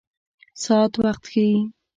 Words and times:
ساعت 0.63 0.93
وخت 1.03 1.23
ښيي 1.31 1.57